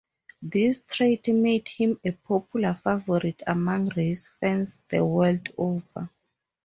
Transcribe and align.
This 0.41 0.81
trait 0.81 1.27
made 1.27 1.67
him 1.67 1.99
a 2.03 2.09
popular 2.11 2.73
favorite 2.73 3.43
among 3.45 3.89
race 3.89 4.29
fans 4.29 4.81
the 4.89 5.05
world 5.05 5.49
over. 5.59 6.09